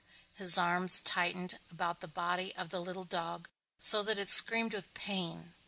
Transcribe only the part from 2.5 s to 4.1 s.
of the little dog so